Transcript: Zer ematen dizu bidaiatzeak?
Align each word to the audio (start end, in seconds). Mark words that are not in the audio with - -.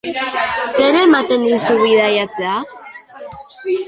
Zer 0.77 0.95
ematen 1.01 1.45
dizu 1.47 1.75
bidaiatzeak? 1.81 2.73